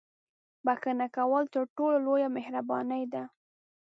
•بښنه 0.65 1.07
کول 1.17 1.43
تر 1.53 1.63
ټولو 1.77 1.97
لویه 2.05 2.29
مهرباني 2.37 3.03
ده. 3.13 3.23